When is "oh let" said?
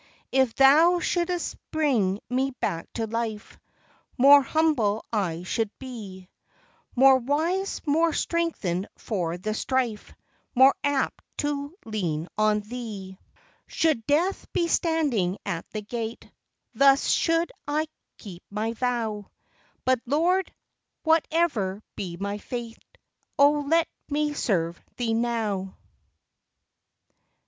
23.37-23.87